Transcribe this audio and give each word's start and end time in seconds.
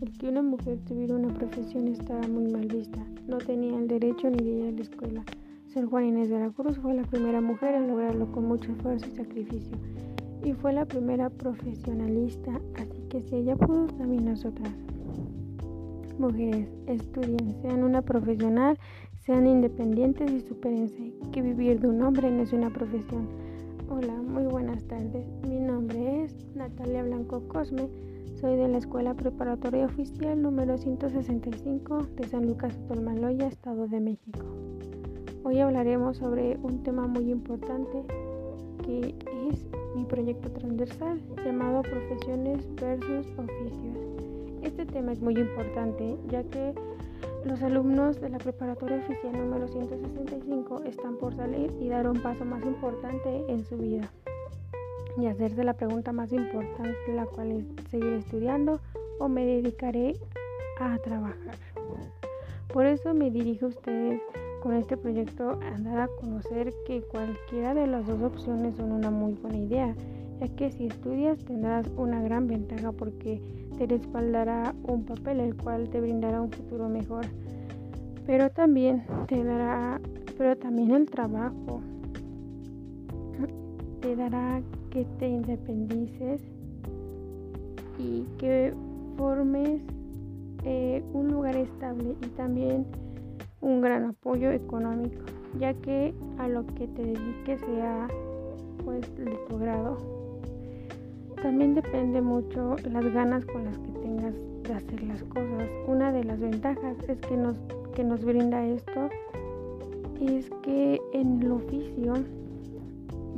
el 0.00 0.16
que 0.16 0.28
una 0.28 0.42
mujer 0.42 0.78
tuviera 0.86 1.14
una 1.14 1.32
profesión 1.34 1.88
estaba 1.88 2.26
muy 2.26 2.50
mal 2.50 2.66
vista. 2.66 3.04
No 3.28 3.36
tenía 3.38 3.76
el 3.76 3.86
derecho 3.86 4.30
ni 4.30 4.42
de 4.42 4.50
ir 4.50 4.68
a 4.68 4.70
la 4.72 4.80
escuela. 4.80 5.24
San 5.66 5.88
Juan 5.90 6.06
Inés 6.06 6.30
de 6.30 6.40
la 6.40 6.50
Cruz 6.50 6.78
fue 6.78 6.94
la 6.94 7.02
primera 7.02 7.40
mujer 7.40 7.74
en 7.74 7.88
lograrlo 7.88 8.32
con 8.32 8.46
mucho 8.46 8.72
esfuerzo 8.72 9.06
y 9.06 9.16
sacrificio. 9.16 9.76
Y 10.42 10.54
fue 10.54 10.72
la 10.72 10.86
primera 10.86 11.28
profesionalista, 11.28 12.60
así 12.76 13.02
que 13.10 13.20
si 13.22 13.36
ella 13.36 13.56
pudo, 13.56 13.88
también 13.88 14.24
nosotras. 14.24 14.72
Mujeres, 16.18 16.68
estudien, 16.86 17.54
sean 17.60 17.84
una 17.84 18.00
profesional, 18.00 18.78
sean 19.18 19.46
independientes 19.46 20.30
y 20.30 20.40
supérense, 20.40 21.12
que 21.30 21.42
vivir 21.42 21.78
de 21.78 21.88
un 21.88 22.02
hombre 22.02 22.30
no 22.30 22.42
es 22.42 22.52
una 22.54 22.70
profesión. 22.70 23.28
Hola, 23.90 24.14
muy 24.14 24.44
buenas 24.44 24.82
tardes. 24.84 25.26
Mi 25.46 25.58
nombre 25.58 26.24
es 26.24 26.34
Natalia 26.54 27.02
Blanco 27.02 27.46
Cosme. 27.48 27.88
Soy 28.40 28.56
de 28.56 28.68
la 28.68 28.78
Escuela 28.78 29.14
Preparatoria 29.14 29.86
Oficial 29.86 30.40
número 30.40 30.78
165 30.78 32.06
de 32.16 32.28
San 32.28 32.46
Lucas 32.46 32.78
Tolmaloya, 32.88 33.46
Estado 33.48 33.86
de 33.88 34.00
México. 34.00 34.40
Hoy 35.44 35.60
hablaremos 35.60 36.16
sobre 36.16 36.56
un 36.62 36.82
tema 36.82 37.06
muy 37.06 37.30
importante 37.30 38.02
que 38.84 39.14
es 39.50 39.66
mi 39.94 40.04
proyecto 40.04 40.50
transversal 40.50 41.20
llamado 41.44 41.82
Profesiones 41.82 42.66
versus 42.76 43.26
Oficios. 43.38 43.98
Este 44.62 44.86
tema 44.86 45.12
es 45.12 45.20
muy 45.20 45.34
importante 45.34 46.16
ya 46.28 46.42
que 46.44 46.74
los 47.44 47.62
alumnos 47.62 48.20
de 48.20 48.30
la 48.30 48.38
preparatoria 48.38 48.98
oficial 48.98 49.32
número 49.32 49.68
165 49.68 50.82
están 50.84 51.16
por 51.16 51.34
salir 51.34 51.72
y 51.80 51.88
dar 51.88 52.08
un 52.08 52.22
paso 52.22 52.44
más 52.44 52.64
importante 52.64 53.44
en 53.48 53.64
su 53.64 53.76
vida 53.76 54.10
y 55.16 55.26
hacerse 55.26 55.64
la 55.64 55.74
pregunta 55.74 56.12
más 56.12 56.32
importante, 56.32 57.14
la 57.14 57.26
cual 57.26 57.52
es 57.52 57.90
seguir 57.90 58.14
estudiando 58.14 58.80
o 59.18 59.28
me 59.28 59.44
dedicaré 59.44 60.14
a 60.80 60.98
trabajar. 60.98 61.56
Por 62.72 62.86
eso 62.86 63.14
me 63.14 63.30
dirijo 63.30 63.66
a 63.66 63.68
ustedes 63.70 64.20
con 64.62 64.74
este 64.74 64.96
proyecto 64.96 65.58
a 65.60 65.80
dar 65.80 66.00
a 66.00 66.08
conocer 66.20 66.72
que 66.86 67.02
cualquiera 67.02 67.74
de 67.74 67.86
las 67.86 68.06
dos 68.06 68.20
opciones 68.22 68.76
son 68.76 68.92
una 68.92 69.10
muy 69.10 69.34
buena 69.34 69.58
idea, 69.58 69.94
ya 70.40 70.48
que 70.54 70.70
si 70.70 70.86
estudias 70.86 71.38
tendrás 71.44 71.86
una 71.96 72.22
gran 72.22 72.46
ventaja 72.46 72.92
porque 72.92 73.40
te 73.76 73.86
respaldará 73.86 74.74
un 74.84 75.04
papel 75.04 75.40
el 75.40 75.56
cual 75.56 75.88
te 75.88 76.00
brindará 76.00 76.40
un 76.40 76.50
futuro 76.52 76.88
mejor. 76.88 77.26
Pero 78.26 78.50
también 78.50 79.04
te 79.26 79.42
dará, 79.42 80.00
pero 80.38 80.56
también 80.56 80.92
el 80.92 81.10
trabajo 81.10 81.80
te 84.00 84.16
dará 84.16 84.62
que 84.90 85.04
te 85.18 85.28
independices 85.28 86.42
y 87.98 88.24
que 88.38 88.72
formes 89.16 89.82
eh, 90.64 91.02
un 91.12 91.28
lugar 91.28 91.56
estable 91.56 92.16
y 92.20 92.26
también 92.28 92.86
un 93.60 93.80
gran 93.80 94.04
apoyo 94.04 94.50
económico, 94.50 95.22
ya 95.58 95.74
que 95.74 96.14
a 96.38 96.48
lo 96.48 96.66
que 96.66 96.86
te 96.88 97.02
dediques 97.02 97.60
sea 97.60 98.08
pues 98.84 99.02
de 99.16 99.36
tu 99.48 99.58
grado. 99.58 99.98
También 101.42 101.74
depende 101.74 102.20
mucho 102.20 102.76
las 102.90 103.04
ganas 103.12 103.46
con 103.46 103.64
las 103.64 103.78
que 103.78 103.92
tengas 104.02 104.34
de 104.64 104.74
hacer 104.74 105.02
las 105.04 105.22
cosas. 105.24 105.68
Una 105.86 106.12
de 106.12 106.24
las 106.24 106.38
ventajas 106.38 106.96
es 107.08 107.18
que 107.20 107.36
nos, 107.36 107.56
que 107.94 108.04
nos 108.04 108.24
brinda 108.24 108.66
esto 108.66 109.08
es 110.20 110.50
que 110.62 111.00
en 111.14 111.42
el 111.42 111.52
oficio 111.52 112.12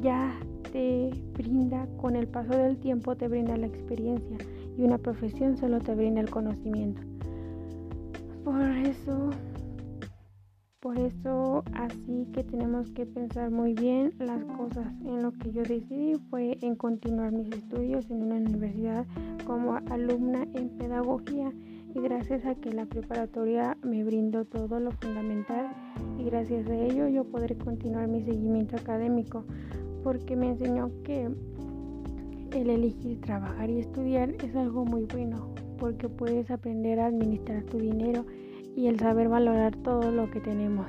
ya 0.01 0.37
te 0.73 1.11
brinda, 1.35 1.87
con 1.99 2.17
el 2.17 2.27
paso 2.27 2.57
del 2.57 2.79
tiempo 2.79 3.15
te 3.15 3.29
brinda 3.29 3.57
la 3.57 3.67
experiencia 3.67 4.39
y 4.77 4.83
una 4.83 4.99
profesión 4.99 5.57
solo 5.57 5.79
te 5.79 5.95
brinda 5.95 6.21
el 6.21 6.31
conocimiento. 6.31 7.03
Por 8.45 8.61
eso 8.61 9.31
por 10.83 10.99
eso 10.99 11.63
así 11.75 12.27
que 12.33 12.43
tenemos 12.43 12.91
que 12.91 13.07
pensar 13.07 13.53
muy 13.53 13.73
bien 13.73 14.15
las 14.19 14.43
cosas. 14.45 14.85
En 15.05 15.23
lo 15.23 15.31
que 15.31 15.53
yo 15.53 15.63
decidí 15.63 16.15
fue 16.29 16.59
en 16.61 16.75
continuar 16.75 17.31
mis 17.31 17.47
estudios 17.53 18.11
en 18.11 18.25
una 18.25 18.35
universidad 18.35 19.07
como 19.47 19.77
alumna 19.77 20.45
en 20.55 20.71
pedagogía 20.71 21.53
y 21.95 22.01
gracias 22.01 22.45
a 22.47 22.57
que 22.57 22.73
la 22.73 22.87
preparatoria 22.87 23.77
me 23.85 24.03
brindó 24.03 24.45
todo 24.45 24.81
lo 24.81 24.91
fundamental 24.91 25.73
y 26.19 26.25
gracias 26.25 26.67
a 26.67 26.75
ello 26.75 27.07
yo 27.07 27.23
podré 27.25 27.57
continuar 27.57 28.09
mi 28.09 28.25
seguimiento 28.25 28.75
académico 28.75 29.45
porque 30.03 30.37
me 30.37 30.51
enseñó 30.51 30.91
que 31.05 31.29
el 32.53 32.71
elegir 32.71 33.21
trabajar 33.21 33.71
y 33.71 33.79
estudiar 33.79 34.31
es 34.31 34.55
algo 34.57 34.85
muy 34.85 35.05
bueno 35.05 35.49
porque 35.79 36.09
puedes 36.09 36.51
aprender 36.51 37.01
a 37.01 37.07
administrar 37.07 37.63
tu 37.65 37.79
dinero 37.79 38.25
y 38.77 38.87
el 38.87 38.99
saber 38.99 39.29
valorar 39.29 39.75
todo 39.77 40.11
lo 40.11 40.31
que 40.31 40.41
tenemos. 40.41 40.87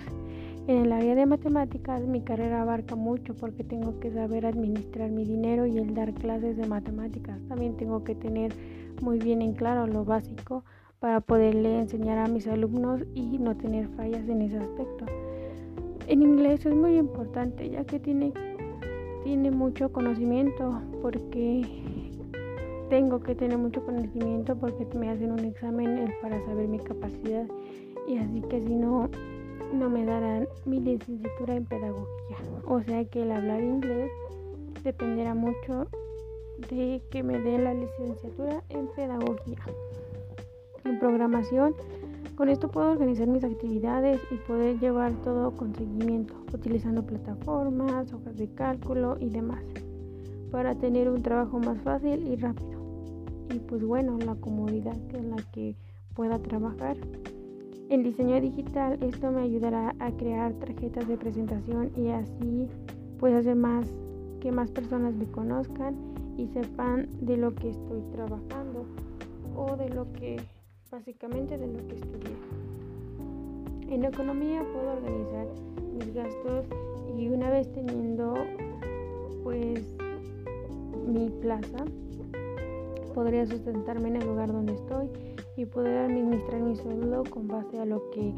En 0.67 0.77
el 0.77 0.91
área 0.93 1.15
de 1.15 1.25
matemáticas 1.25 2.03
mi 2.03 2.21
carrera 2.21 2.61
abarca 2.61 2.95
mucho 2.95 3.35
porque 3.35 3.63
tengo 3.63 3.99
que 3.99 4.11
saber 4.11 4.45
administrar 4.45 5.09
mi 5.09 5.25
dinero 5.25 5.65
y 5.65 5.77
el 5.77 5.93
dar 5.93 6.13
clases 6.13 6.55
de 6.55 6.67
matemáticas. 6.67 7.37
También 7.49 7.75
tengo 7.75 8.03
que 8.03 8.15
tener 8.15 8.53
muy 9.01 9.19
bien 9.19 9.41
en 9.41 9.53
claro 9.53 9.87
lo 9.87 10.05
básico 10.05 10.63
para 10.99 11.19
poderle 11.19 11.79
enseñar 11.79 12.17
a 12.17 12.27
mis 12.27 12.47
alumnos 12.47 13.03
y 13.13 13.37
no 13.37 13.57
tener 13.57 13.89
fallas 13.89 14.27
en 14.29 14.41
ese 14.41 14.57
aspecto. 14.57 15.05
En 16.07 16.21
inglés 16.21 16.65
es 16.65 16.73
muy 16.73 16.95
importante 16.95 17.69
ya 17.69 17.83
que 17.83 17.99
tiene, 17.99 18.31
tiene 19.23 19.51
mucho 19.51 19.91
conocimiento 19.91 20.81
porque 21.01 21.63
tengo 22.89 23.19
que 23.21 23.35
tener 23.35 23.57
mucho 23.57 23.83
conocimiento 23.83 24.55
porque 24.55 24.85
me 24.97 25.09
hacen 25.09 25.31
un 25.31 25.39
examen 25.39 26.13
para 26.21 26.43
saber 26.45 26.67
mi 26.67 26.79
capacidad. 26.79 27.45
Y 28.07 28.17
así 28.17 28.41
que 28.41 28.61
si 28.61 28.75
no 28.75 29.09
no 29.73 29.89
me 29.89 30.05
darán 30.05 30.47
mi 30.65 30.79
licenciatura 30.79 31.55
en 31.55 31.65
pedagogía. 31.65 32.37
O 32.65 32.81
sea 32.81 33.03
que 33.05 33.23
el 33.23 33.31
hablar 33.31 33.61
inglés 33.61 34.11
dependerá 34.83 35.33
mucho 35.33 35.87
de 36.69 37.01
que 37.09 37.23
me 37.23 37.39
den 37.39 37.63
la 37.63 37.73
licenciatura 37.73 38.63
en 38.69 38.87
pedagogía. 38.87 39.57
En 40.85 40.99
programación 40.99 41.73
con 42.35 42.49
esto 42.49 42.69
puedo 42.69 42.91
organizar 42.91 43.27
mis 43.27 43.43
actividades 43.43 44.19
y 44.31 44.35
poder 44.35 44.79
llevar 44.79 45.13
todo 45.21 45.51
con 45.51 45.75
seguimiento 45.75 46.33
utilizando 46.53 47.05
plataformas 47.05 48.11
hojas 48.11 48.35
de 48.37 48.47
cálculo 48.53 49.17
y 49.19 49.29
demás 49.29 49.63
para 50.51 50.75
tener 50.75 51.09
un 51.09 51.21
trabajo 51.21 51.59
más 51.59 51.79
fácil 51.81 52.27
y 52.27 52.35
rápido. 52.35 52.79
Y 53.53 53.59
pues 53.59 53.83
bueno 53.83 54.17
la 54.17 54.35
comodidad 54.35 54.97
en 55.13 55.31
la 55.31 55.37
que 55.51 55.75
pueda 56.15 56.39
trabajar. 56.39 56.97
En 57.89 58.03
diseño 58.03 58.39
digital 58.41 58.97
esto 59.01 59.31
me 59.31 59.41
ayudará 59.41 59.95
a 59.99 60.11
crear 60.11 60.53
tarjetas 60.53 61.07
de 61.07 61.17
presentación 61.17 61.91
y 61.95 62.09
así 62.09 62.67
pues 63.19 63.33
hacer 63.35 63.55
más 63.55 63.87
que 64.41 64.51
más 64.51 64.71
personas 64.71 65.13
me 65.15 65.25
conozcan 65.25 65.95
y 66.37 66.47
sepan 66.47 67.07
de 67.21 67.37
lo 67.37 67.53
que 67.53 67.69
estoy 67.69 68.01
trabajando 68.11 68.85
o 69.55 69.77
de 69.77 69.89
lo 69.89 70.11
que 70.13 70.37
básicamente 70.93 71.57
de 71.57 71.65
lo 71.65 71.87
que 71.87 71.95
estudié. 71.95 72.35
En 73.89 74.05
economía 74.05 74.63
puedo 74.71 74.91
organizar 74.91 75.47
mis 75.97 76.13
gastos 76.13 76.67
y 77.17 77.29
una 77.29 77.49
vez 77.49 77.71
teniendo 77.73 78.35
pues 79.43 79.95
mi 81.07 81.29
plaza 81.41 81.83
podría 83.15 83.45
sustentarme 83.47 84.09
en 84.09 84.17
el 84.17 84.27
lugar 84.27 84.53
donde 84.53 84.73
estoy 84.73 85.09
y 85.57 85.65
poder 85.65 85.97
administrar 85.97 86.61
mi 86.61 86.75
sueldo 86.75 87.23
con 87.27 87.47
base 87.47 87.79
a 87.79 87.85
lo 87.85 88.11
que 88.11 88.31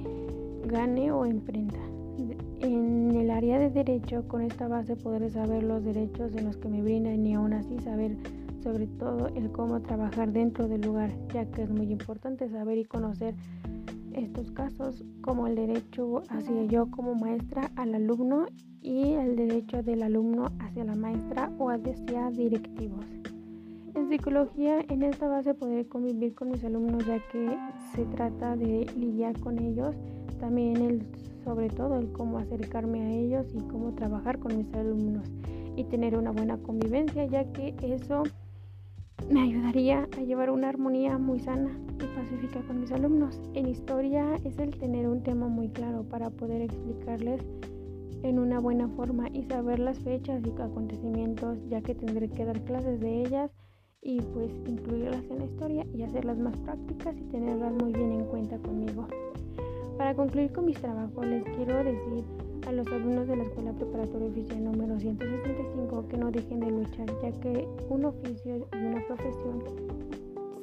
gane 0.65 1.11
o 1.11 1.25
emprenda. 1.25 1.79
En 2.61 3.11
el 3.15 3.31
área 3.31 3.59
de 3.59 3.69
derecho, 3.69 4.25
con 4.29 4.41
esta 4.41 4.69
base 4.69 4.95
podré 4.95 5.29
saber 5.29 5.63
los 5.63 5.83
derechos 5.83 6.33
en 6.35 6.45
los 6.45 6.55
que 6.55 6.69
me 6.69 6.81
brindan 6.81 7.25
y 7.25 7.33
aún 7.33 7.51
así 7.51 7.77
saber 7.79 8.15
sobre 8.65 8.87
todo 8.87 9.27
el 9.35 9.51
cómo 9.51 9.79
trabajar 9.83 10.31
dentro 10.31 10.67
del 10.67 10.81
lugar, 10.81 11.11
ya 11.31 11.45
que 11.45 11.61
es 11.61 11.69
muy 11.69 11.91
importante 11.91 12.49
saber 12.49 12.79
y 12.79 12.85
conocer 12.85 13.35
estos 14.13 14.49
casos 14.51 15.03
como 15.21 15.45
el 15.45 15.55
derecho 15.55 16.23
hacia 16.29 16.63
yo 16.63 16.89
como 16.89 17.13
maestra 17.13 17.69
al 17.75 17.93
alumno 17.93 18.47
y 18.81 19.13
el 19.13 19.35
derecho 19.35 19.83
del 19.83 20.01
alumno 20.01 20.47
hacia 20.57 20.83
la 20.83 20.95
maestra 20.95 21.51
o 21.59 21.69
hacia 21.69 22.31
directivos. 22.31 23.05
En 23.93 24.09
psicología, 24.09 24.83
en 24.89 25.03
esta 25.03 25.27
base 25.27 25.53
podré 25.53 25.87
convivir 25.87 26.33
con 26.33 26.49
mis 26.49 26.63
alumnos 26.63 27.05
ya 27.05 27.19
que 27.31 27.55
se 27.93 28.03
trata 28.05 28.55
de 28.55 28.87
lidiar 28.97 29.39
con 29.41 29.59
ellos, 29.59 29.95
también 30.39 30.77
el, 30.77 31.05
sobre 31.43 31.69
todo 31.69 31.99
el 31.99 32.11
cómo 32.13 32.39
acercarme 32.39 33.01
a 33.03 33.11
ellos 33.11 33.45
y 33.53 33.59
cómo 33.67 33.93
trabajar 33.93 34.39
con 34.39 34.57
mis 34.57 34.73
alumnos 34.73 35.31
y 35.75 35.83
tener 35.83 36.17
una 36.17 36.31
buena 36.31 36.57
convivencia 36.57 37.25
ya 37.25 37.45
que 37.53 37.75
eso 37.83 38.23
me 39.29 39.41
ayudaría 39.41 40.07
a 40.17 40.21
llevar 40.21 40.49
una 40.51 40.69
armonía 40.69 41.17
muy 41.17 41.39
sana 41.39 41.77
y 41.99 42.05
pacífica 42.15 42.61
con 42.67 42.79
mis 42.79 42.91
alumnos. 42.91 43.41
En 43.53 43.67
historia 43.67 44.35
es 44.43 44.59
el 44.59 44.77
tener 44.77 45.07
un 45.07 45.23
tema 45.23 45.47
muy 45.47 45.69
claro 45.69 46.03
para 46.03 46.29
poder 46.29 46.61
explicarles 46.61 47.41
en 48.23 48.39
una 48.39 48.59
buena 48.59 48.87
forma 48.89 49.27
y 49.29 49.43
saber 49.43 49.79
las 49.79 49.99
fechas 49.99 50.41
y 50.45 50.61
acontecimientos 50.61 51.57
ya 51.69 51.81
que 51.81 51.95
tendré 51.95 52.29
que 52.29 52.45
dar 52.45 52.61
clases 52.61 52.99
de 52.99 53.21
ellas 53.21 53.51
y 54.01 54.21
pues 54.21 54.51
incluirlas 54.67 55.23
en 55.29 55.39
la 55.39 55.45
historia 55.45 55.85
y 55.93 56.03
hacerlas 56.03 56.37
más 56.37 56.55
prácticas 56.57 57.15
y 57.17 57.23
tenerlas 57.25 57.73
muy 57.73 57.93
bien 57.93 58.11
en 58.11 58.25
cuenta 58.25 58.57
conmigo. 58.59 59.07
Para 59.97 60.13
concluir 60.13 60.51
con 60.51 60.65
mis 60.65 60.77
trabajos 60.77 61.25
les 61.25 61.43
quiero 61.43 61.83
decir 61.83 62.23
a 62.67 62.71
los 62.71 62.87
alumnos 62.87 63.27
de 63.27 63.37
la 63.37 63.43
Escuela 63.43 63.73
Preparatoria 63.73 64.27
Oficial 64.27 64.63
número 64.63 64.99
165 66.05 66.07
que 66.07 66.17
no 66.17 66.31
dejen 66.31 66.59
de 66.59 66.71
luchar 66.71 67.07
ya 67.21 67.31
que 67.39 67.67
un 67.89 68.05
oficio 68.05 68.67
y 68.73 68.77
una 68.77 69.05
profesión 69.07 69.63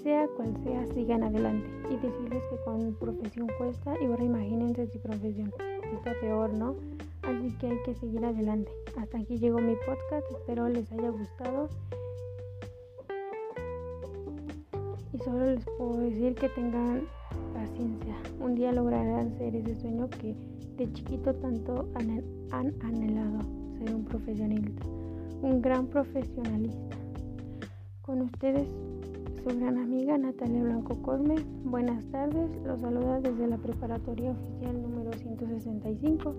sea 0.03 0.27
cual 0.37 0.53
sea, 0.65 0.87
sigan 0.95 1.23
adelante 1.23 1.69
y 1.89 1.97
decirles 1.97 2.43
que 2.51 2.57
con 2.65 2.95
profesión 2.95 3.49
cuesta 3.57 3.95
y 4.01 4.07
ahora 4.07 4.25
imagínense 4.25 4.87
si 4.89 4.99
profesión 4.99 5.53
está 5.95 6.13
peor, 6.21 6.53
¿no? 6.55 6.75
Así 7.23 7.57
que 7.59 7.69
hay 7.69 7.79
que 7.85 7.95
seguir 7.95 8.25
adelante. 8.25 8.73
Hasta 8.99 9.19
aquí 9.19 9.39
llegó 9.39 9.59
mi 9.59 9.77
podcast, 9.87 10.27
espero 10.33 10.69
les 10.69 10.91
haya 10.91 11.11
gustado. 11.11 11.69
Y 15.13 15.19
solo 15.19 15.47
les 15.47 15.65
puedo 15.79 15.99
decir 15.99 16.35
que 16.35 16.49
tengan 16.49 17.03
paciencia. 17.55 18.17
Un 18.41 18.57
día 18.57 18.73
lograrán 18.73 19.33
ser 19.39 19.55
ese 19.55 19.77
sueño 19.77 20.11
que 20.11 20.35
de 20.77 20.93
chiquito 20.93 21.33
tanto 21.35 21.89
han 21.95 22.75
anhelado, 22.83 23.41
ser 23.79 23.95
un 23.95 24.05
profesionista, 24.05 24.85
un 25.43 25.61
gran 25.61 25.89
profesionalista. 25.89 26.97
Con 28.01 28.23
ustedes 28.23 28.69
su 29.43 29.59
gran 29.59 29.77
amiga 29.77 30.17
Natalia 30.17 30.63
Blanco 30.63 31.03
Corme. 31.03 31.35
Buenas 31.65 32.05
tardes, 32.13 32.49
los 32.65 32.81
saluda 32.81 33.21
desde 33.21 33.49
la 33.49 33.59
preparatoria 33.59 34.31
oficial 34.31 34.81
número 34.81 35.13
165 35.13 36.35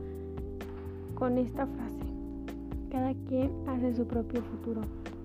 con 1.15 1.37
esta 1.37 1.67
frase. 1.67 1.99
Cada 2.89 3.13
quien 3.27 3.51
hace 3.67 3.93
su 3.93 4.07
propio 4.07 4.41
futuro. 4.41 4.81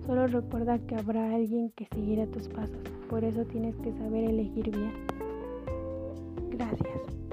Solo 0.06 0.26
recuerda 0.26 0.78
que 0.80 0.96
habrá 0.96 1.34
alguien 1.34 1.70
que 1.76 1.86
seguirá 1.94 2.26
tus 2.26 2.48
pasos. 2.48 2.80
Por 3.08 3.22
eso 3.22 3.44
tienes 3.44 3.76
que 3.76 3.92
saber 3.92 4.24
elegir 4.24 4.70
bien. 4.70 4.92
Gracias. 6.50 7.27